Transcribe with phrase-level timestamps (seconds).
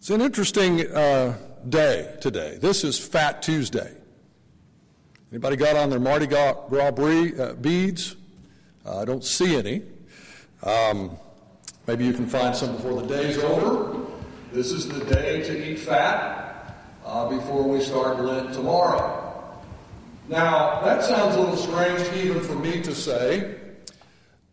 [0.00, 1.36] It's an interesting uh,
[1.68, 2.56] day today.
[2.58, 3.92] This is Fat Tuesday.
[5.30, 8.16] Anybody got on their Mardi Gras uh, beads?
[8.86, 9.82] Uh, I don't see any.
[10.62, 11.18] Um,
[11.86, 14.06] maybe you can find some before the day's over.
[14.54, 19.60] This is the day to eat fat uh, before we start Lent tomorrow.
[20.30, 23.54] Now, that sounds a little strange even for me to say,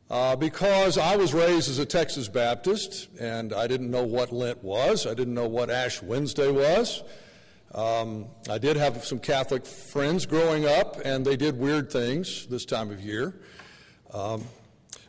[0.10, 4.64] uh, because I was raised as a Texas Baptist and I didn't know what Lent
[4.64, 7.04] was, I didn't know what Ash Wednesday was.
[7.76, 12.66] Um, I did have some Catholic friends growing up, and they did weird things this
[12.66, 13.36] time of year.
[14.14, 14.46] Um,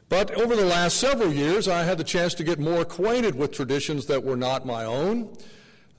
[0.09, 3.53] but over the last several years, I had the chance to get more acquainted with
[3.53, 5.37] traditions that were not my own.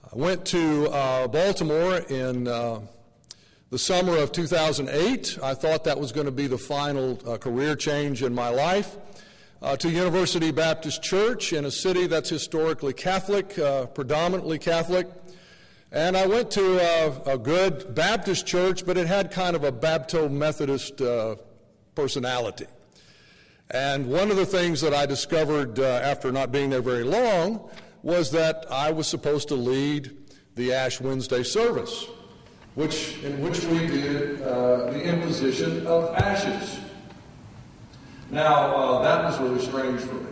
[0.04, 2.48] I went to uh, Baltimore in.
[2.48, 2.82] Uh,
[3.70, 7.76] the summer of 2008, I thought that was going to be the final uh, career
[7.76, 8.98] change in my life.
[9.62, 15.08] Uh, to University Baptist Church in a city that's historically Catholic, uh, predominantly Catholic.
[15.92, 19.72] And I went to a, a, good Baptist church, but it had kind of a
[19.72, 21.36] Bapto Methodist uh,
[21.94, 22.68] personality.
[23.70, 27.70] And one of the things that I discovered uh, after not being there very long
[28.02, 30.16] was that I was supposed to lead
[30.56, 32.08] the Ash Wednesday service
[32.76, 36.80] which, in which we did uh, the imposition of ashes.
[38.32, 40.30] Now, uh, that was really strange for me.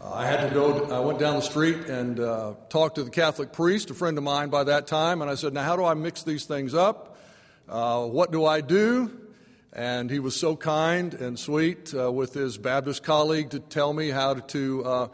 [0.00, 3.10] Uh, I had to go, I went down the street and uh, talked to the
[3.10, 5.84] Catholic priest, a friend of mine by that time, and I said, Now, how do
[5.84, 7.18] I mix these things up?
[7.66, 9.10] Uh, what do I do?
[9.72, 14.10] And he was so kind and sweet uh, with his Baptist colleague to tell me
[14.10, 15.10] how to,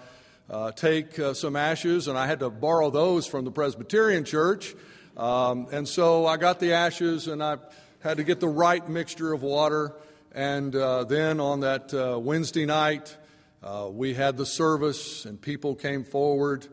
[0.76, 4.74] take some ashes, and I had to borrow those from the Presbyterian church.
[5.16, 7.58] Um, and so I got the ashes and I
[8.00, 9.94] had to get the right mixture of water.
[10.32, 13.16] And uh, then on that uh, Wednesday night,
[13.62, 16.66] uh, we had the service and people came forward.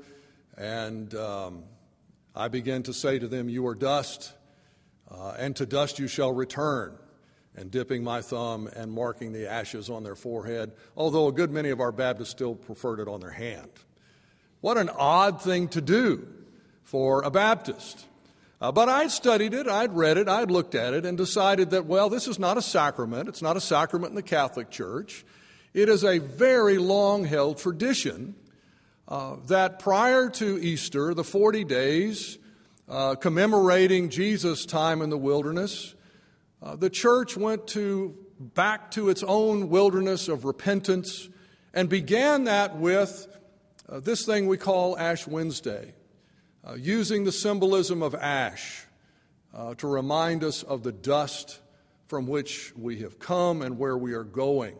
[0.57, 1.63] And um,
[2.35, 4.33] I began to say to them, You are dust,
[5.09, 6.97] uh, and to dust you shall return.
[7.53, 11.69] And dipping my thumb and marking the ashes on their forehead, although a good many
[11.69, 13.69] of our Baptists still preferred it on their hand.
[14.61, 16.29] What an odd thing to do
[16.83, 18.05] for a Baptist.
[18.61, 21.87] Uh, but I'd studied it, I'd read it, I'd looked at it, and decided that,
[21.87, 23.27] well, this is not a sacrament.
[23.27, 25.25] It's not a sacrament in the Catholic Church.
[25.73, 28.35] It is a very long held tradition
[29.07, 32.37] uh, that prior to Easter, the 40 days
[32.87, 35.95] uh, commemorating Jesus' time in the wilderness,
[36.61, 41.29] uh, the church went to back to its own wilderness of repentance
[41.73, 43.27] and began that with
[43.89, 45.93] uh, this thing we call Ash Wednesday
[46.67, 48.85] uh, using the symbolism of ash
[49.53, 51.59] uh, to remind us of the dust
[52.07, 54.77] from which we have come and where we are going.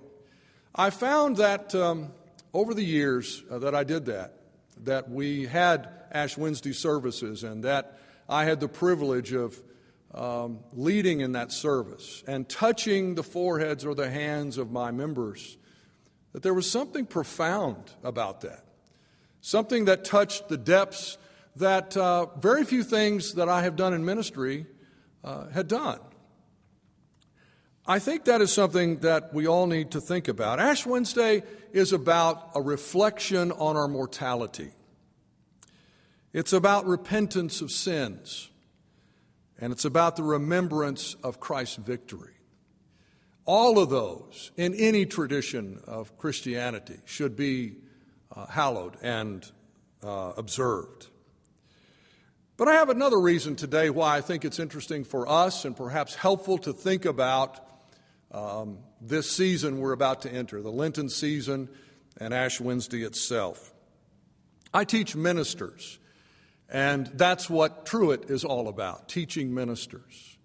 [0.76, 2.12] I found that um,
[2.54, 4.38] over the years uh, that I did that,
[4.84, 9.62] that we had Ash Wednesday services and that I had the privilege of
[10.14, 15.58] um, leading in that service and touching the foreheads or the hands of my members,
[16.34, 18.66] that there was something profound about that.
[19.42, 21.18] Something that touched the depths
[21.56, 24.66] that uh, very few things that I have done in ministry
[25.24, 26.00] uh, had done.
[27.86, 30.60] I think that is something that we all need to think about.
[30.60, 34.72] Ash Wednesday is about a reflection on our mortality.
[36.32, 38.50] It's about repentance of sins,
[39.60, 42.36] and it's about the remembrance of Christ's victory.
[43.46, 47.76] All of those in any tradition of Christianity should be
[48.34, 49.52] uh, hallowed and
[50.04, 51.08] uh, observed.
[52.62, 56.14] But I have another reason today why I think it's interesting for us and perhaps
[56.14, 57.60] helpful to think about
[58.32, 61.70] um, this season we're about to enter, the Lenten season
[62.18, 63.74] and Ash Wednesday itself.
[64.72, 65.98] I teach ministers,
[66.70, 70.38] and that's what Truett is all about teaching ministers.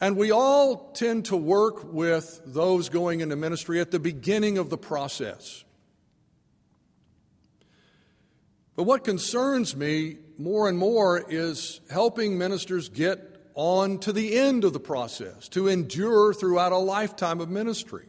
[0.00, 4.70] And we all tend to work with those going into ministry at the beginning of
[4.70, 5.64] the process.
[8.80, 13.20] But what concerns me more and more is helping ministers get
[13.54, 18.06] on to the end of the process, to endure throughout a lifetime of ministry.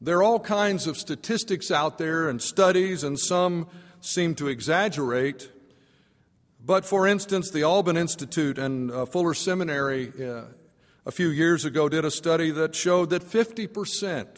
[0.00, 3.66] There are all kinds of statistics out there and studies, and some
[4.00, 5.50] seem to exaggerate.
[6.64, 10.42] But for instance, the Alban Institute and uh, Fuller Seminary uh,
[11.04, 14.28] a few years ago did a study that showed that 50%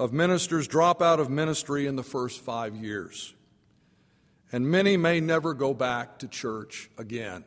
[0.00, 3.34] of ministers drop out of ministry in the first five years
[4.50, 7.44] and many may never go back to church again.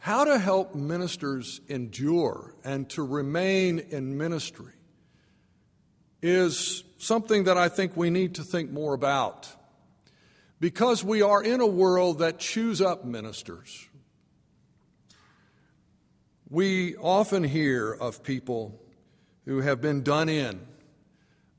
[0.00, 4.74] How to help ministers endure and to remain in ministry
[6.20, 9.48] is something that I think we need to think more about.
[10.60, 13.88] because we are in a world that chews up ministers.
[16.48, 18.80] We often hear of people
[19.46, 20.60] who have been done in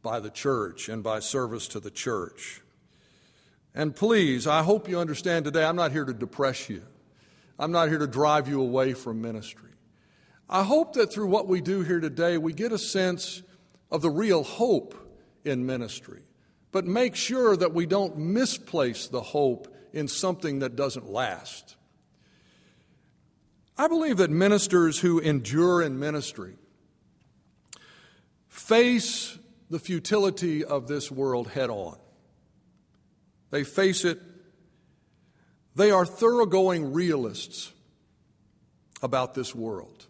[0.04, 2.62] by the church and by service to the church.
[3.74, 6.84] And please, I hope you understand today, I'm not here to depress you.
[7.58, 9.72] I'm not here to drive you away from ministry.
[10.50, 13.42] I hope that through what we do here today, we get a sense
[13.90, 14.96] of the real hope
[15.44, 16.24] in ministry,
[16.72, 21.76] but make sure that we don't misplace the hope in something that doesn't last.
[23.78, 26.58] I believe that ministers who endure in ministry
[28.60, 29.38] face
[29.70, 31.98] the futility of this world head on.
[33.52, 34.20] They face it.
[35.76, 37.72] They are thoroughgoing realists
[39.02, 40.06] about this world.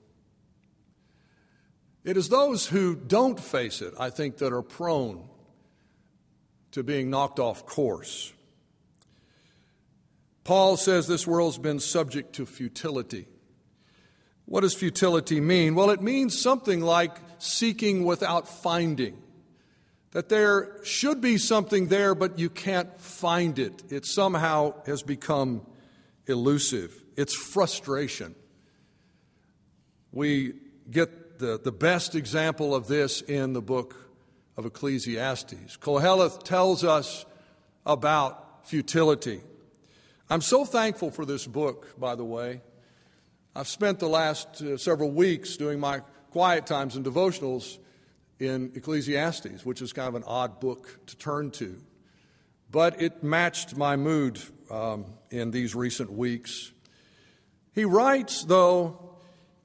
[2.04, 5.28] It is those who don't face it, I think, that are prone
[6.72, 8.32] to being knocked off course.
[10.46, 13.28] Paul says this world's been subject to futility.
[14.48, 15.76] What does futility mean?
[15.76, 19.22] Well, it means something like seeking without finding.
[20.12, 23.84] That there should be something there, but you can't find it.
[23.90, 25.68] It somehow has become
[26.28, 27.04] elusive.
[27.18, 28.36] It's frustration.
[30.14, 30.54] We
[30.90, 33.96] get the, the best example of this in the book
[34.56, 35.78] of Ecclesiastes.
[35.78, 37.26] Koheleth tells us
[37.86, 39.42] about futility.
[40.30, 42.62] I'm so thankful for this book, by the way.
[43.58, 47.80] I've spent the last uh, several weeks doing my quiet times and devotionals
[48.38, 51.82] in Ecclesiastes, which is kind of an odd book to turn to.
[52.70, 54.40] But it matched my mood
[54.70, 56.72] um, in these recent weeks.
[57.74, 59.16] He writes, though,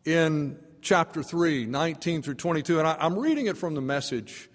[0.07, 4.49] in chapter 3, 19 through 22, and I, am reading it from the message.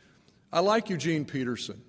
[0.51, 1.83] I like Eugene Peterson.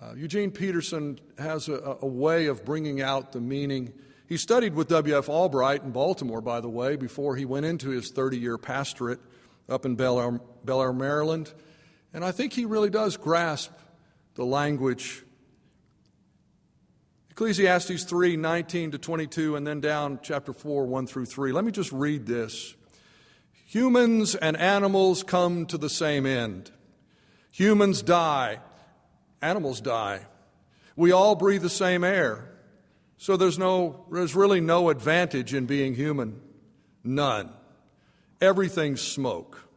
[0.00, 3.92] Uh, Eugene Peterson has a, a way of bringing out the meaning.
[4.26, 5.28] He studied with W.F.
[5.28, 9.20] Albright in Baltimore, by the way, before he went into his 30 year pastorate
[9.68, 11.52] up in Bel Air, Bel Air, Maryland.
[12.12, 13.72] And I think he really does grasp
[14.34, 15.22] the language.
[17.30, 21.52] Ecclesiastes 3 19 to 22, and then down chapter 4 1 through 3.
[21.52, 22.74] Let me just read this.
[23.66, 26.70] Humans and animals come to the same end.
[27.52, 28.60] Humans die,
[29.42, 30.20] animals die.
[30.96, 32.53] We all breathe the same air.
[33.16, 36.40] So there's, no, there's really no advantage in being human.
[37.02, 37.50] None
[38.44, 39.68] everything's smoke.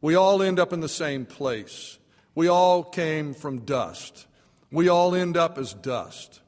[0.00, 1.98] We all end up in the same place.
[2.34, 4.26] We all came from dust.
[4.70, 6.40] We all end up as dust.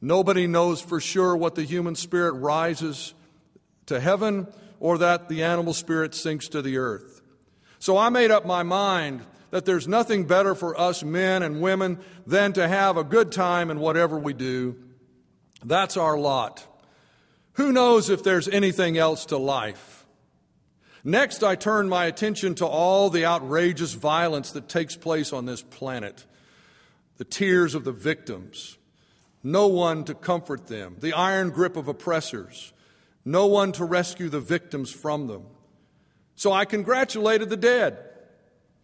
[0.00, 3.14] Nobody knows for sure what the human spirit rises
[3.86, 4.46] to heaven
[4.78, 7.20] or that the animal spirit sinks to the earth.
[7.80, 11.98] So I made up my mind that there's nothing better for us men and women
[12.26, 14.76] than to have a good time in whatever we do.
[15.64, 16.66] That's our lot.
[17.54, 20.06] Who knows if there's anything else to life?
[21.04, 25.62] Next, I turn my attention to all the outrageous violence that takes place on this
[25.62, 26.24] planet
[27.16, 28.78] the tears of the victims,
[29.42, 32.72] no one to comfort them, the iron grip of oppressors,
[33.24, 35.42] no one to rescue the victims from them.
[36.36, 37.98] So I congratulated the dead,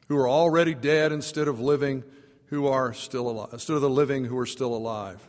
[0.08, 2.02] who are already dead instead of living,
[2.46, 5.20] who are still alive, instead of the living who are still alive.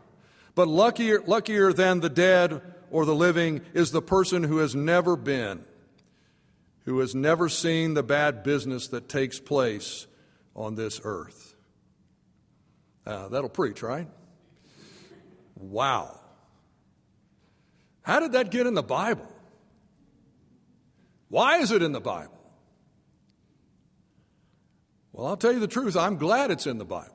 [0.55, 5.15] But luckier, luckier than the dead or the living is the person who has never
[5.15, 5.63] been
[6.85, 10.05] who has never seen the bad business that takes place
[10.55, 11.55] on this earth.
[13.05, 14.07] Uh, that'll preach, right?
[15.55, 16.19] Wow.
[18.01, 19.31] How did that get in the Bible?
[21.27, 22.31] Why is it in the Bible?
[25.11, 27.14] Well, I'll tell you the truth, I'm glad it's in the Bible.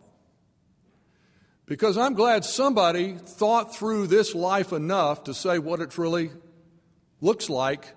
[1.70, 6.32] Because I'm glad somebody thought through this life enough to say what it really
[7.20, 7.94] looks like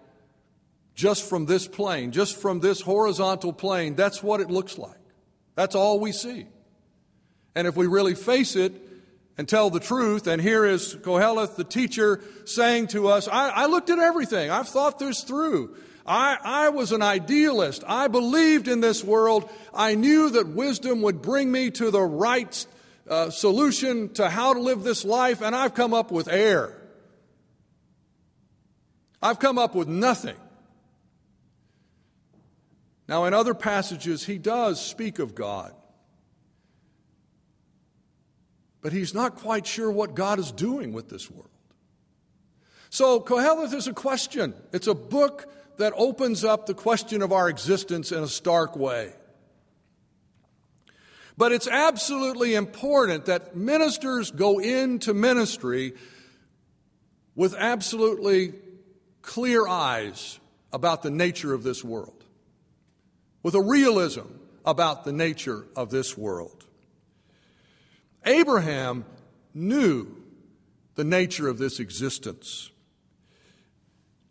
[0.94, 5.00] just from this plane, just from this horizontal plane, that's what it looks like.
[5.56, 6.46] That's all we see.
[7.56, 8.74] And if we really face it
[9.40, 13.66] and tell the truth, and here is Koheleth, the teacher, saying to us, I, I
[13.66, 14.52] looked at everything.
[14.52, 15.76] I've thought this through.
[16.06, 17.84] I, I was an idealist.
[17.88, 19.50] I believed in this world.
[19.74, 22.68] I knew that wisdom would bring me to the right
[23.08, 26.80] uh, solution to how to live this life, and I've come up with air.
[29.22, 30.36] I've come up with nothing.
[33.08, 35.74] Now, in other passages, he does speak of God.
[38.82, 41.50] But he's not quite sure what God is doing with this world.
[42.90, 44.54] So, Koheleth is a question.
[44.72, 49.14] It's a book that opens up the question of our existence in a stark way.
[51.38, 55.94] But it's absolutely important that ministers go into ministry
[57.36, 58.54] with absolutely
[59.22, 60.40] clear eyes
[60.72, 62.24] about the nature of this world,
[63.42, 64.28] with a realism
[64.66, 66.66] about the nature of this world.
[68.26, 69.06] Abraham
[69.54, 70.08] knew
[70.96, 72.70] the nature of this existence.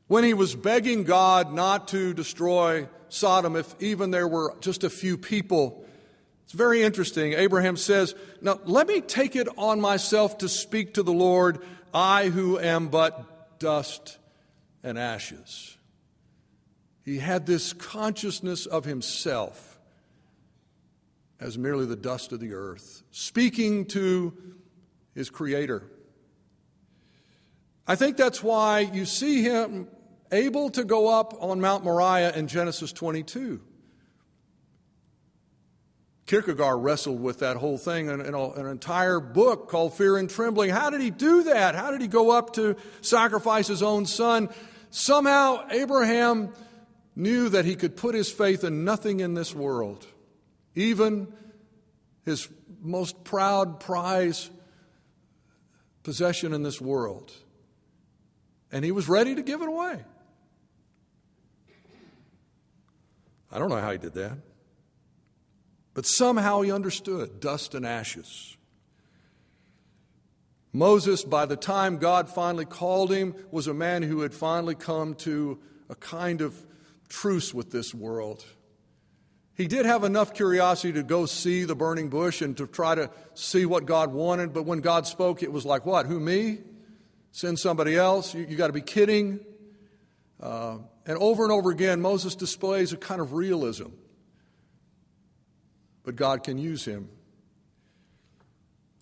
[0.06, 4.90] When he was begging God not to destroy Sodom, if even there were just a
[4.90, 5.84] few people,
[6.52, 7.32] it's very interesting.
[7.32, 11.60] Abraham says, Now let me take it on myself to speak to the Lord,
[11.94, 14.18] I who am but dust
[14.82, 15.78] and ashes.
[17.06, 19.80] He had this consciousness of himself
[21.40, 24.34] as merely the dust of the earth, speaking to
[25.14, 25.84] his Creator.
[27.86, 29.88] I think that's why you see him
[30.30, 33.62] able to go up on Mount Moriah in Genesis 22.
[36.32, 40.70] Kierkegaard wrestled with that whole thing in, in an entire book called Fear and Trembling.
[40.70, 41.74] How did he do that?
[41.74, 44.48] How did he go up to sacrifice his own son?
[44.88, 46.54] Somehow, Abraham
[47.14, 50.06] knew that he could put his faith in nothing in this world,
[50.74, 51.30] even
[52.24, 52.48] his
[52.80, 54.48] most proud prize
[56.02, 57.30] possession in this world.
[58.72, 60.02] And he was ready to give it away.
[63.52, 64.38] I don't know how he did that.
[65.94, 68.56] But somehow he understood dust and ashes.
[70.72, 75.14] Moses, by the time God finally called him, was a man who had finally come
[75.16, 76.56] to a kind of
[77.10, 78.42] truce with this world.
[79.54, 83.10] He did have enough curiosity to go see the burning bush and to try to
[83.34, 86.06] see what God wanted, but when God spoke, it was like, What?
[86.06, 86.58] Who, me?
[87.32, 88.34] Send somebody else?
[88.34, 89.40] You, you got to be kidding.
[90.40, 93.88] Uh, and over and over again, Moses displays a kind of realism.
[96.04, 97.08] But God can use him.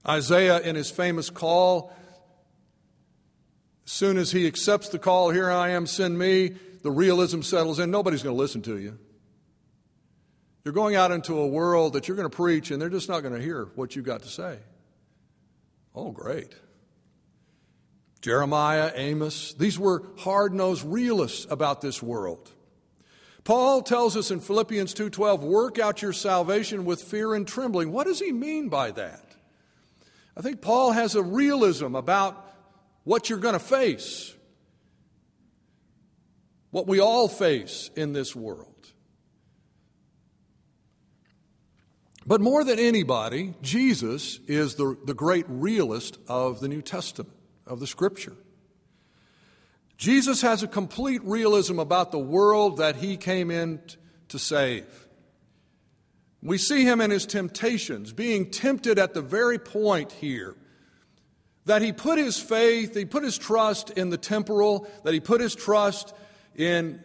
[0.06, 1.92] Isaiah, in his famous call,
[3.84, 7.78] as soon as he accepts the call, Here I am, send me, the realism settles
[7.78, 7.90] in.
[7.90, 8.98] Nobody's going to listen to you.
[10.64, 13.20] You're going out into a world that you're going to preach, and they're just not
[13.20, 14.58] going to hear what you've got to say.
[15.94, 16.54] Oh, great.
[18.20, 22.50] Jeremiah, Amos, these were hard nosed realists about this world.
[23.44, 28.06] Paul tells us in Philippians 2:12, "Work out your salvation with fear and trembling." What
[28.06, 29.36] does he mean by that?
[30.36, 32.46] I think Paul has a realism about
[33.04, 34.34] what you're going to face.
[36.70, 38.66] What we all face in this world.
[42.26, 47.34] But more than anybody, Jesus is the, the great realist of the New Testament
[47.66, 48.36] of the Scripture.
[50.00, 53.82] Jesus has a complete realism about the world that he came in
[54.28, 54.86] to save.
[56.42, 60.56] We see him in his temptations, being tempted at the very point here
[61.66, 65.42] that he put his faith, he put his trust in the temporal, that he put
[65.42, 66.14] his trust
[66.56, 67.04] in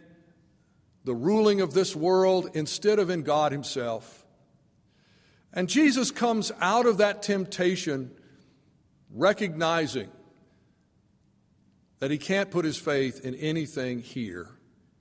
[1.03, 4.25] the ruling of this world instead of in God himself.
[5.51, 8.11] And Jesus comes out of that temptation
[9.11, 10.09] recognizing
[12.05, 14.47] that he can't put his faith in anything here.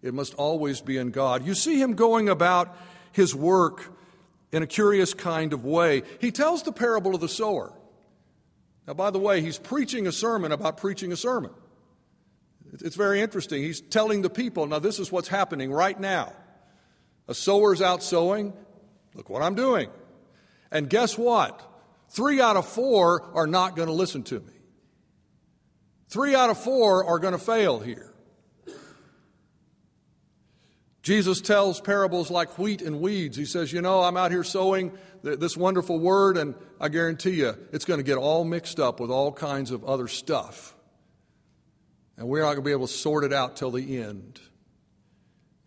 [0.01, 1.45] It must always be in God.
[1.45, 2.75] You see him going about
[3.13, 3.95] his work
[4.53, 6.03] in a curious kind of way.
[6.19, 7.75] He tells the parable of the sower.
[8.87, 11.51] Now, by the way, he's preaching a sermon about preaching a sermon.
[12.73, 13.63] It's very interesting.
[13.63, 16.33] He's telling the people, now, this is what's happening right now.
[17.29, 18.55] A sower's out sowing.
[19.13, 19.91] Look what I'm doing.
[20.71, 21.61] And guess what?
[22.09, 24.54] Three out of four are not going to listen to me.
[26.09, 28.15] Three out of four are going to fail here.
[31.03, 33.37] Jesus tells parables like wheat and weeds.
[33.37, 34.91] He says, You know, I'm out here sowing
[35.23, 39.11] this wonderful word, and I guarantee you it's going to get all mixed up with
[39.11, 40.75] all kinds of other stuff.
[42.17, 44.41] And we're not going to be able to sort it out till the end.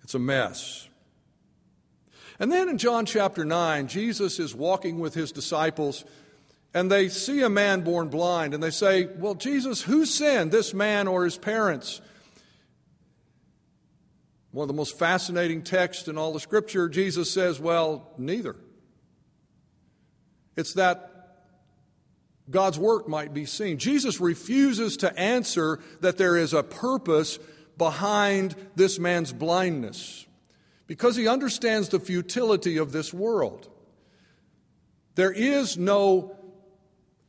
[0.02, 0.88] It's a mess.
[2.40, 6.04] And then in John chapter 9, Jesus is walking with his disciples
[6.74, 10.74] and they see a man born blind and they say, Well, Jesus, who sinned, this
[10.74, 12.02] man or his parents?
[14.52, 18.56] One of the most fascinating texts in all the scripture, Jesus says, Well, neither.
[20.56, 21.18] It's that
[22.50, 23.78] God's work might be seen.
[23.78, 27.40] Jesus refuses to answer that there is a purpose
[27.78, 30.26] behind this man's blindness
[30.88, 33.70] because he understands the futility of this world.
[35.16, 36.37] There is no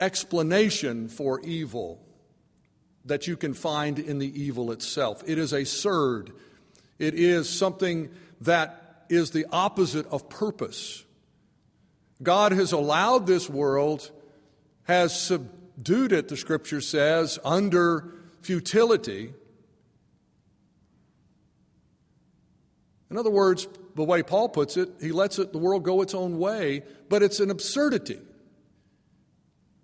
[0.01, 2.01] explanation for evil
[3.05, 5.23] that you can find in the evil itself.
[5.27, 6.33] It is a surd,
[6.99, 11.05] it is something that is the opposite of purpose.
[12.23, 14.11] God has allowed this world,
[14.85, 18.13] has subdued it, the scripture says, under
[18.43, 19.33] futility.
[23.11, 26.15] In other words, the way Paul puts it, he lets it, the world go its
[26.15, 28.21] own way, but it's an absurdity.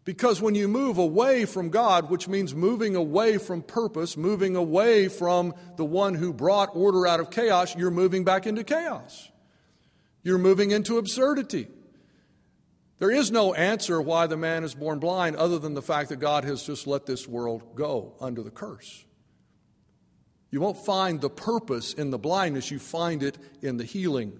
[0.04, 5.08] Because when you move away from God, which means moving away from purpose, moving away
[5.08, 9.30] from the one who brought order out of chaos, you're moving back into chaos.
[10.22, 11.68] You're moving into absurdity.
[12.98, 16.16] There is no answer why the man is born blind other than the fact that
[16.16, 19.04] God has just let this world go under the curse.
[20.50, 24.38] You won't find the purpose in the blindness, you find it in the healing.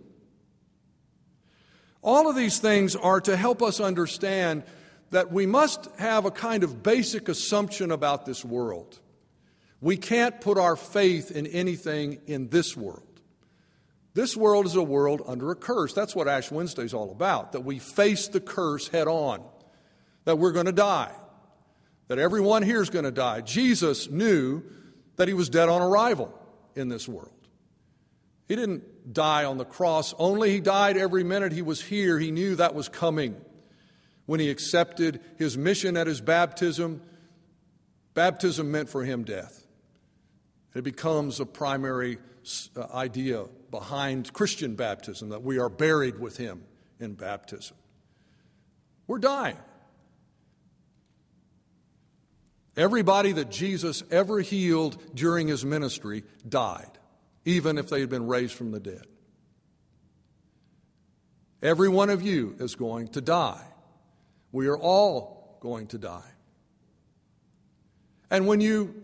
[2.02, 4.62] All of these things are to help us understand
[5.14, 8.98] that we must have a kind of basic assumption about this world.
[9.80, 13.20] We can't put our faith in anything in this world.
[14.14, 15.92] This world is a world under a curse.
[15.92, 19.44] That's what Ash Wednesday is all about, that we face the curse head on,
[20.24, 21.12] that we're going to die,
[22.08, 23.40] that everyone here is going to die.
[23.40, 24.64] Jesus knew
[25.14, 26.36] that he was dead on arrival
[26.74, 27.30] in this world.
[28.48, 32.18] He didn't die on the cross only, he died every minute he was here.
[32.18, 33.36] He knew that was coming
[34.26, 37.02] when he accepted his mission at his baptism,
[38.14, 39.66] baptism meant for him death.
[40.74, 42.18] It becomes a primary
[42.76, 46.62] uh, idea behind Christian baptism that we are buried with him
[46.98, 47.76] in baptism.
[49.06, 49.58] We're dying.
[52.76, 56.90] Everybody that Jesus ever healed during his ministry died,
[57.44, 59.06] even if they had been raised from the dead.
[61.62, 63.64] Every one of you is going to die.
[64.54, 66.30] We are all going to die.
[68.30, 68.94] And when you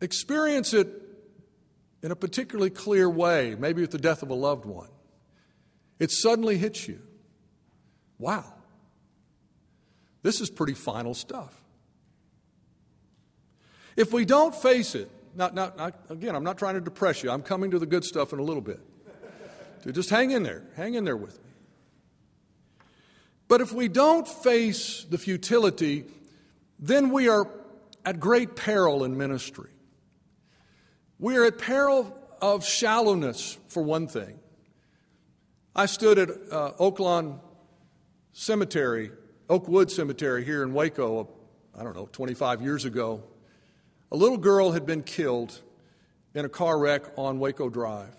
[0.00, 0.86] experience it
[2.04, 4.90] in a particularly clear way, maybe with the death of a loved one,
[5.98, 7.02] it suddenly hits you.
[8.20, 8.44] Wow,
[10.22, 11.52] this is pretty final stuff.
[13.96, 17.30] If we don't face it, now, now, now, again, I'm not trying to depress you.
[17.32, 18.78] I'm coming to the good stuff in a little bit.
[19.82, 20.62] So just hang in there.
[20.76, 21.43] Hang in there with me.
[23.48, 26.04] But if we don't face the futility,
[26.78, 27.48] then we are
[28.04, 29.70] at great peril in ministry.
[31.18, 34.38] We are at peril of shallowness, for one thing.
[35.74, 37.40] I stood at uh, Oaklawn
[38.32, 39.10] Cemetery,
[39.48, 41.28] Oakwood Cemetery here in Waco,
[41.76, 43.22] I don't know, 25 years ago.
[44.12, 45.60] A little girl had been killed
[46.34, 48.14] in a car wreck on Waco Drive.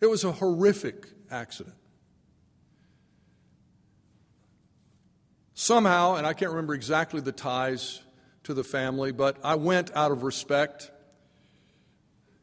[0.00, 1.76] It was a horrific accident.
[5.62, 8.00] Somehow, and I can't remember exactly the ties
[8.42, 10.90] to the family, but I went out of respect.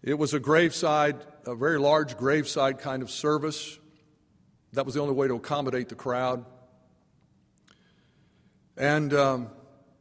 [0.01, 3.77] It was a graveside, a very large graveside kind of service.
[4.71, 6.45] That was the only way to accommodate the crowd.
[8.77, 9.49] And um,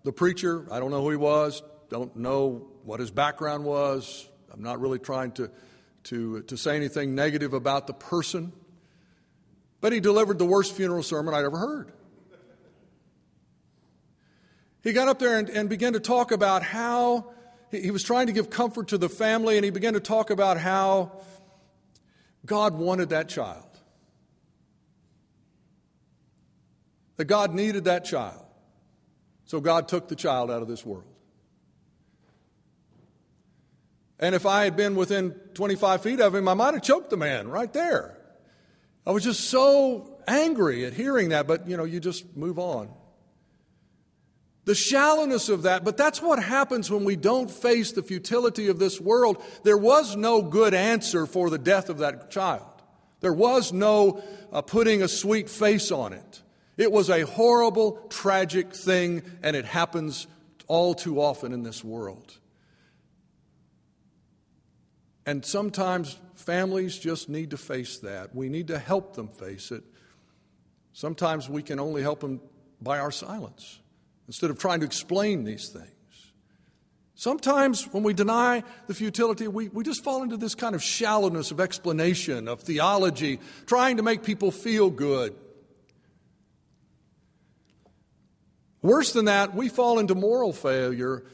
[0.04, 4.28] the preacher, I don't know who he was, don't know what his background was.
[4.52, 5.50] I'm not really trying to,
[6.04, 8.52] to, to say anything negative about the person,
[9.80, 11.92] but he delivered the worst funeral sermon I'd ever heard.
[14.82, 17.32] He got up there and, and began to talk about how
[17.70, 20.30] he, he was trying to give comfort to the family, and he began to talk
[20.30, 21.12] about how
[22.46, 23.64] God wanted that child.
[27.16, 28.44] That God needed that child.
[29.44, 31.04] So God took the child out of this world.
[34.20, 37.16] And if I had been within 25 feet of him, I might have choked the
[37.16, 38.18] man right there.
[39.06, 42.90] I was just so angry at hearing that, but you know, you just move on
[44.68, 48.78] the shallowness of that, but that's what happens when we don't face the futility of
[48.78, 49.42] this world.
[49.62, 52.68] There was no good answer for the death of that child.
[53.20, 56.42] There was no uh, putting a sweet face on it.
[56.76, 60.26] It was a horrible, tragic thing, and it happens
[60.66, 62.36] all too often in this world.
[65.24, 68.34] And sometimes families just need to face that.
[68.34, 69.84] We need to help them face it.
[70.92, 72.42] Sometimes we can only help them
[72.82, 73.78] by our silence
[74.28, 75.88] instead of trying to explain these things.
[77.16, 81.50] Sometimes when we deny the futility, we, we just fall into this kind of shallowness
[81.50, 85.34] of explanation, of theology, trying to make people feel good.
[88.82, 91.24] Worse than that, we fall into moral failure.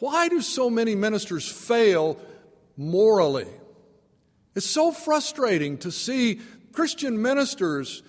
[0.00, 2.20] Why do so many ministers fail
[2.76, 3.48] morally?
[4.54, 6.40] It's so frustrating to see
[6.72, 8.02] Christian ministers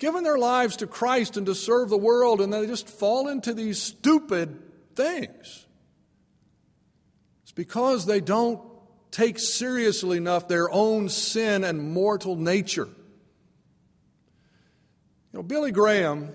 [0.00, 3.54] given their lives to Christ and to serve the world, and they just fall into
[3.54, 4.60] these stupid
[4.96, 5.66] things.
[7.44, 8.60] It's because they don't
[9.10, 12.88] take seriously enough their own sin and mortal nature.
[15.32, 16.32] You know, Billy Graham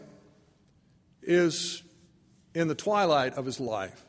[1.23, 1.82] is
[2.54, 4.01] in the twilight of his life.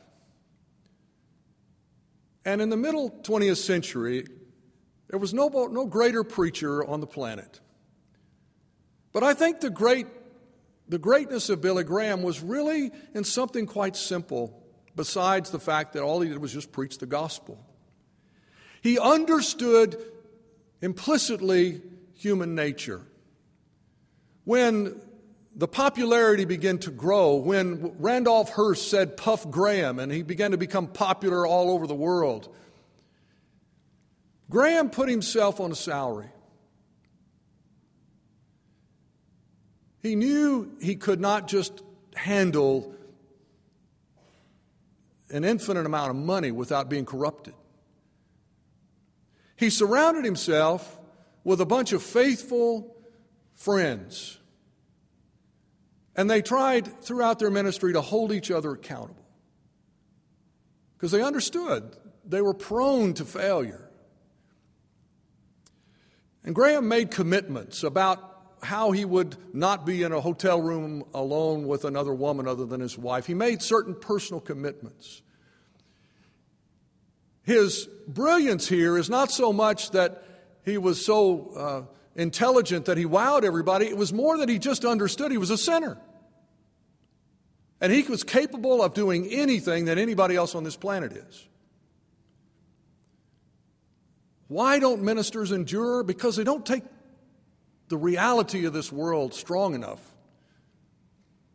[2.45, 4.25] And in the middle 20th century,
[5.09, 7.59] there was no, no greater preacher on the planet.
[9.17, 10.05] But I think the, great,
[10.87, 14.61] the greatness of Billy Graham was really in something quite simple,
[14.95, 17.57] besides the fact that all he did was just preach the gospel.
[18.83, 19.99] He understood
[20.83, 21.81] implicitly
[22.13, 23.01] human nature.
[24.43, 25.01] When
[25.55, 30.59] the popularity began to grow when Randolph Hearst said Puff Graham and he began to
[30.59, 32.55] become popular all over the world.
[34.51, 36.29] Graham put himself on a salary.
[40.01, 41.81] He knew he could not just
[42.15, 42.93] handle
[45.29, 47.53] an infinite amount of money without being corrupted.
[49.55, 50.99] He surrounded himself
[51.43, 52.95] with a bunch of faithful
[53.55, 54.37] friends
[56.17, 59.23] and they tried throughout their ministry to hold each other accountable
[60.97, 63.89] because they understood they were prone to failure.
[66.43, 71.67] And Graham made commitments about how he would not be in a hotel room alone
[71.67, 73.25] with another woman other than his wife.
[73.25, 75.21] He made certain personal commitments.
[77.43, 80.23] His brilliance here is not so much that
[80.65, 81.81] he was so uh,
[82.15, 85.57] intelligent that he wowed everybody, it was more that he just understood he was a
[85.57, 85.97] sinner.
[87.79, 91.47] And he was capable of doing anything that anybody else on this planet is.
[94.47, 96.03] Why don't ministers endure?
[96.03, 96.83] Because they don't take
[97.87, 100.01] the reality of this world strong enough.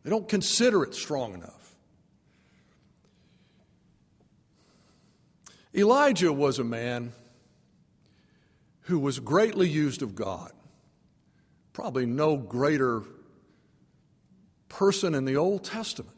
[0.03, 1.75] They don't consider it strong enough.
[5.75, 7.13] Elijah was a man
[8.81, 10.51] who was greatly used of God.
[11.71, 13.01] Probably no greater
[14.69, 16.15] person in the Old Testament.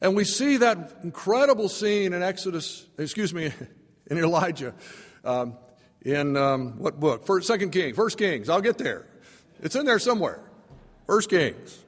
[0.00, 3.52] And we see that incredible scene in Exodus, excuse me,
[4.06, 4.74] in Elijah.
[5.24, 5.56] Um,
[6.04, 7.26] in um, what book?
[7.26, 8.48] First, Second Kings, First Kings.
[8.48, 9.06] I'll get there.
[9.60, 10.42] It's in there somewhere.
[11.06, 11.78] First Kings.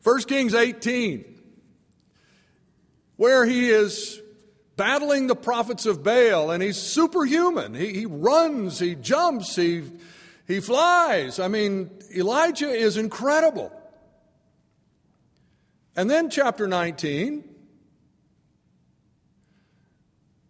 [0.00, 1.24] First Kings 18,
[3.16, 4.20] where he is
[4.76, 7.74] battling the prophets of Baal, and he's superhuman.
[7.74, 9.82] He, he runs, he jumps, he,
[10.46, 11.38] he flies.
[11.38, 13.72] I mean, Elijah is incredible.
[15.96, 17.42] And then, chapter 19,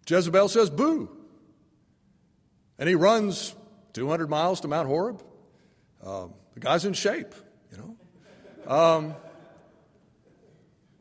[0.06, 1.17] Jezebel says, Boo.
[2.78, 3.54] And he runs
[3.94, 5.22] 200 miles to Mount Horeb.
[6.04, 7.34] Um, the guy's in shape,
[7.72, 8.72] you know.
[8.72, 9.14] Um,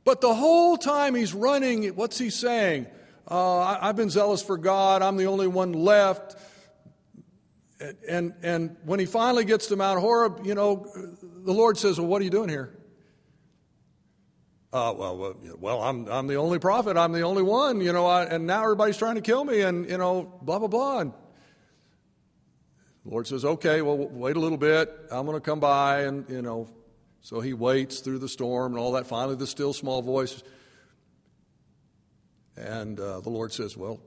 [0.04, 2.88] but the whole time he's running, what's he saying?
[3.30, 5.02] Uh, I, have been zealous for God.
[5.02, 6.38] I'm the only one left.
[7.80, 10.88] And, and, and when he finally gets to Mount Horeb, you know,
[11.22, 12.74] the Lord says, Well, what are you doing here?
[14.72, 16.98] Uh, well, well, I'm, I'm the only prophet.
[16.98, 19.90] I'm the only one, you know, I, and now everybody's trying to kill me, and,
[19.90, 21.00] you know, blah, blah, blah.
[21.00, 21.14] And
[23.08, 24.94] the Lord says, okay, well, wait a little bit.
[25.10, 26.68] I'm going to come by, and, you know,
[27.22, 29.08] so he waits through the storm and all that.
[29.08, 30.44] Finally, the still small voice.
[32.58, 34.02] And uh, the Lord says, well,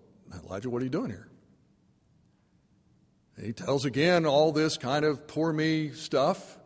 [0.44, 1.28] Elijah, what are you doing here?
[3.36, 6.58] And he tells again all this kind of poor me stuff.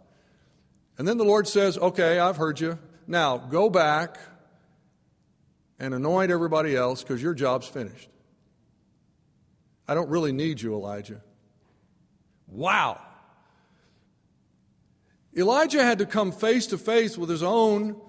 [0.99, 2.81] And then the Lord says, okay, I've heard you.
[3.07, 4.19] Now, go back
[5.79, 8.09] and anoint everybody else because your job's finished.
[9.87, 11.21] I don't really need you, Elijah.
[12.55, 13.01] Wow.
[15.37, 18.01] Elijah had to come face to face with his own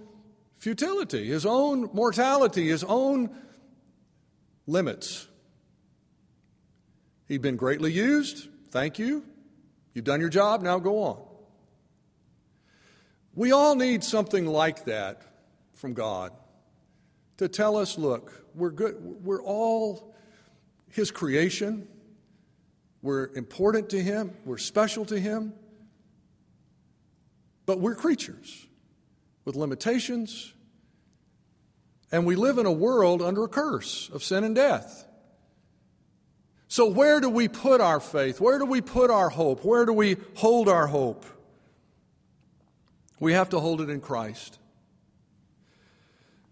[0.57, 3.35] futility, his own mortality, his own
[4.67, 5.27] limits.
[7.27, 8.47] He'd been greatly used.
[8.69, 9.25] Thank you.
[9.93, 10.61] You've done your job.
[10.61, 11.23] Now go on.
[13.33, 15.23] We all need something like that
[15.73, 16.31] from God
[17.37, 20.15] to tell us look, we're, good, we're all
[20.89, 21.87] His creation,
[23.05, 25.53] we're important to Him, we're special to Him,
[27.67, 28.65] but we're creatures
[29.45, 30.53] with limitations,
[32.11, 35.05] and we live in a world under a curse of sin and death.
[36.67, 38.41] So, where do we put our faith?
[38.41, 39.63] Where do we put our hope?
[39.63, 41.25] Where do we hold our hope?
[43.19, 44.57] We have to hold it in Christ.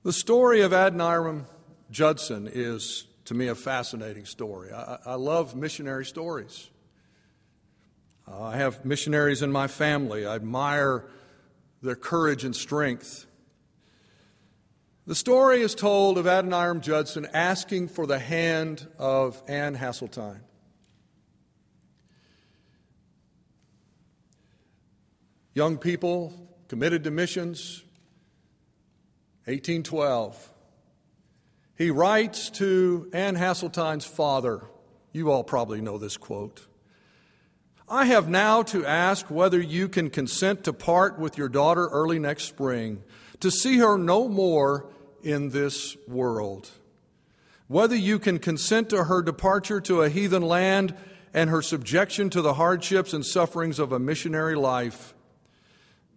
[0.03, 1.45] The story of Adoniram
[1.89, 4.71] Judson is, to me, a fascinating story.
[4.71, 6.69] I, I love missionary stories.
[8.27, 10.25] Uh, I have missionaries in my family.
[10.25, 11.05] I admire
[11.81, 13.25] their courage and strength.
[15.05, 20.39] The story is told of Adoniram Judson asking for the hand of Anne Hasseltine.
[25.53, 26.33] young people
[26.67, 27.83] committed to missions.
[29.45, 30.49] 1812.
[31.75, 34.61] He writes to Anne Hasseltine's father.
[35.11, 36.67] You all probably know this quote.
[37.89, 42.19] I have now to ask whether you can consent to part with your daughter early
[42.19, 43.03] next spring,
[43.39, 44.85] to see her no more
[45.23, 46.69] in this world.
[47.67, 50.95] Whether you can consent to her departure to a heathen land
[51.33, 55.15] and her subjection to the hardships and sufferings of a missionary life.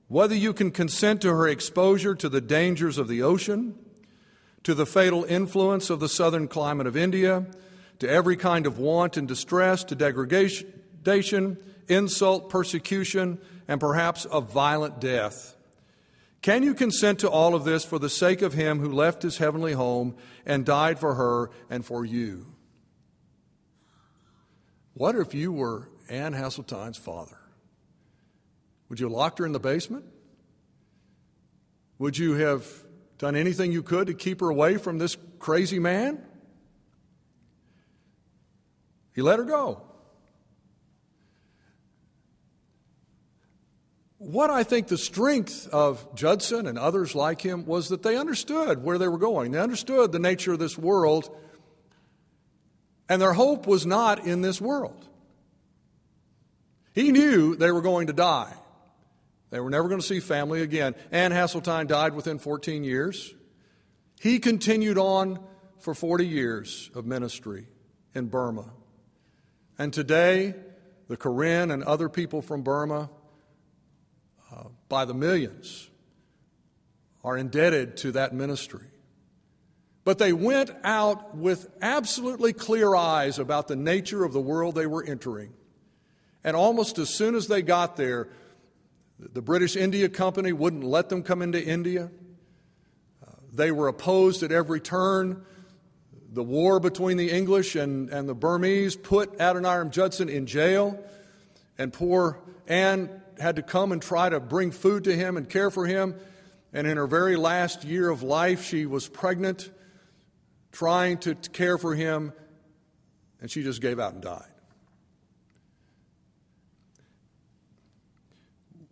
[0.09, 3.75] Whether you can consent to her exposure to the dangers of the ocean,
[4.67, 7.47] to the fatal influence of the southern climate of India,
[8.01, 15.01] to every kind of want and distress, to degradation insult, persecution, and perhaps a violent
[15.01, 15.55] death.
[16.43, 19.39] Can you consent to all of this for the sake of him who left his
[19.39, 22.53] heavenly home and died for her and for you?
[24.95, 27.39] What if you were Anne Hasseltine's father?
[28.89, 30.07] Would you have locked her in the basement?
[32.01, 32.67] Would you have
[33.19, 36.23] done anything you could to keep her away from this crazy man?
[39.15, 39.83] He let her go.
[44.19, 48.83] What I think the strength of Judson and others like him was that they understood
[48.83, 49.53] where they were going.
[49.53, 51.31] They understood the nature of this world,
[53.09, 55.07] and their hope was not in this world.
[56.93, 58.55] He knew they were going to die.
[59.51, 60.95] They were never going to see family again.
[61.11, 63.35] Anne Hasseltine died within 14 years.
[64.21, 65.39] He continued on
[65.81, 67.67] for 40 years of ministry
[68.15, 68.73] in Burma.
[69.79, 70.55] And today,
[71.09, 73.11] the Karen and other people from Burma
[74.53, 75.91] uh, by the millions
[77.23, 78.87] are indebted to that ministry.
[80.05, 84.87] But they went out with absolutely clear eyes about the nature of the world they
[84.87, 85.53] were entering.
[86.45, 88.29] And almost as soon as they got there,
[89.19, 92.11] the British India Company wouldn't let them come into India.
[93.27, 95.45] Uh, they were opposed at every turn.
[96.33, 101.03] The war between the English and, and the Burmese put Adoniram Judson in jail.
[101.79, 105.71] And poor Anne had to come and try to bring food to him and care
[105.71, 106.15] for him.
[106.73, 109.71] And in her very last year of life, she was pregnant,
[110.73, 112.35] trying to care for him,
[113.41, 114.56] and she just gave out and died.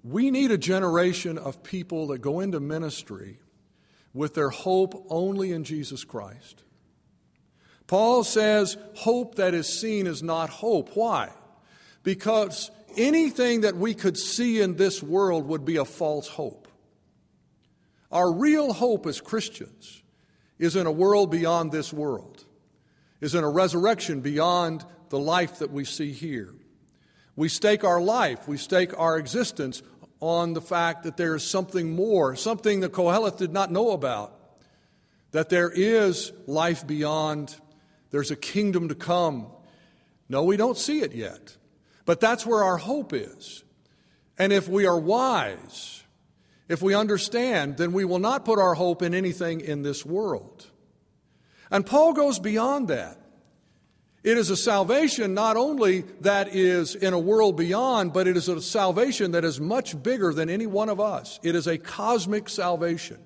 [0.05, 3.39] We need a generation of people that go into ministry
[4.13, 6.63] with their hope only in Jesus Christ.
[7.87, 10.91] Paul says, hope that is seen is not hope.
[10.95, 11.31] Why?
[12.03, 16.69] Because anything that we could see in this world would be a false hope.
[18.13, 20.03] Our real hope as Christians
[20.59, 22.45] is in a world beyond this world,
[23.21, 26.55] is in a resurrection beyond the life that we see here.
[27.37, 29.83] We stake our life, we stake our existence
[30.25, 34.33] on the fact that there is something more, something that Koheleth did not know about,
[35.33, 37.55] that there is life beyond,
[38.11, 39.49] there's a kingdom to come.
[40.31, 41.59] No, we don't see it yet.
[42.07, 43.65] But that's where our hope is.
[44.39, 46.03] And if we are wise,
[46.69, 50.65] if we understand, then we will not put our hope in anything in this world.
[51.71, 53.19] And Paul goes beyond that.
[54.25, 58.49] It is a salvation not only that is in a world beyond, but it is
[58.49, 61.39] a salvation that is much bigger than any one of us.
[61.43, 63.19] It is a cosmic salvation.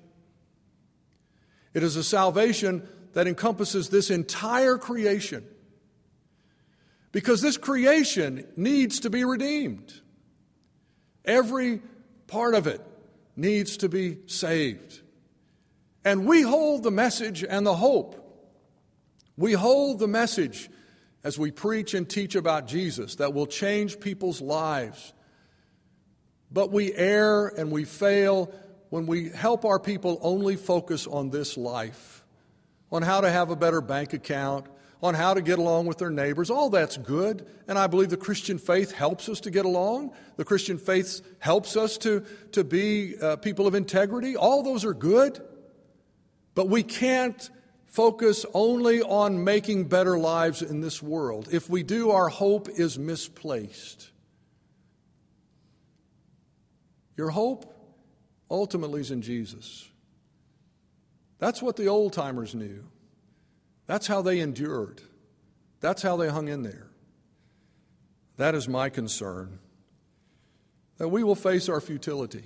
[1.73, 5.45] It is a salvation that encompasses this entire creation.
[7.13, 9.93] Because this creation needs to be redeemed.
[11.23, 11.81] Every
[12.27, 12.81] part of it
[13.37, 14.99] needs to be saved.
[16.03, 18.17] And we hold the message and the hope.
[19.37, 20.69] We hold the message
[21.23, 25.13] as we preach and teach about Jesus that will change people's lives.
[26.51, 28.51] But we err and we fail
[28.89, 32.25] when we help our people only focus on this life,
[32.91, 34.65] on how to have a better bank account,
[35.01, 36.49] on how to get along with their neighbors.
[36.49, 37.47] All that's good.
[37.67, 40.11] And I believe the Christian faith helps us to get along.
[40.35, 44.35] The Christian faith helps us to, to be uh, people of integrity.
[44.35, 45.39] All those are good.
[46.55, 47.49] But we can't
[47.89, 51.49] focus only on making better lives in this world.
[51.51, 54.09] If we do, our hope is misplaced.
[57.17, 57.75] Your hope
[58.49, 59.89] ultimately is in Jesus.
[61.39, 62.85] That's what the old timers knew.
[63.87, 65.01] That's how they endured.
[65.81, 66.87] That's how they hung in there.
[68.37, 69.59] That is my concern.
[70.97, 72.43] That we will face our futility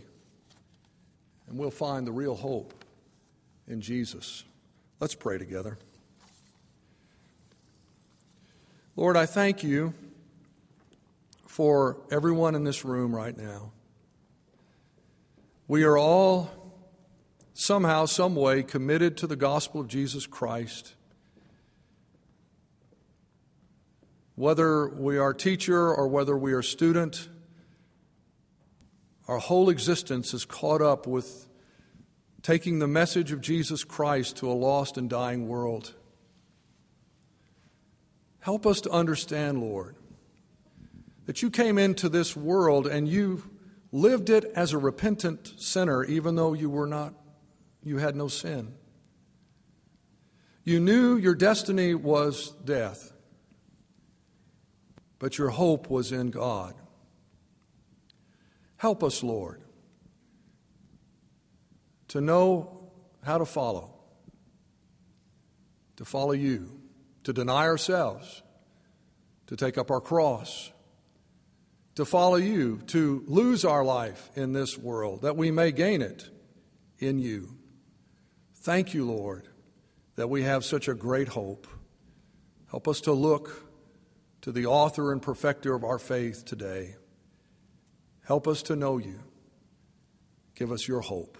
[1.48, 2.74] and we'll find the real hope
[3.68, 4.44] in Jesus.
[5.04, 5.78] Let's pray together.
[8.96, 9.94] Lord, I thank you
[11.46, 13.74] for everyone in this room right now.
[15.68, 16.50] We are all
[17.54, 20.94] somehow, some way committed to the gospel of Jesus Christ.
[24.36, 27.28] Whether we are teacher or whether we are student,
[29.28, 31.50] our whole existence is caught up with
[32.44, 35.94] taking the message of Jesus Christ to a lost and dying world.
[38.42, 39.96] Help us to understand, Lord,
[41.26, 43.44] that you came into this world and you
[43.94, 47.14] lived it as a repentant sinner, even though you were not,
[47.82, 48.74] you had no sin.
[50.66, 53.14] You knew your destiny was death,
[55.20, 56.74] but your hope was in God.
[58.76, 59.62] Help us, Lord,
[62.14, 62.92] to know
[63.24, 63.92] how to follow,
[65.96, 66.80] to follow you,
[67.24, 68.44] to deny ourselves,
[69.48, 70.72] to take up our cross,
[71.96, 76.30] to follow you, to lose our life in this world, that we may gain it
[77.00, 77.58] in you.
[78.58, 79.48] Thank you, Lord,
[80.16, 81.66] that we have such a great hope.
[82.70, 83.72] Help us to look
[84.42, 86.96] to the author and perfecter of our faith today.
[88.24, 89.20] Help us to know you.
[90.54, 91.40] Give us your hope.